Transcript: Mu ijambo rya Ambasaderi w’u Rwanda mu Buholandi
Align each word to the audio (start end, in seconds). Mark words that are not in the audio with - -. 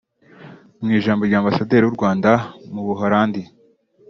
Mu 0.81 0.89
ijambo 0.99 1.21
rya 1.23 1.37
Ambasaderi 1.41 1.83
w’u 1.85 1.95
Rwanda 1.97 2.31
mu 2.73 2.81
Buholandi 2.87 3.41